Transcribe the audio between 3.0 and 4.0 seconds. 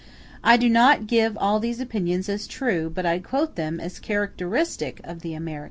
I quote them as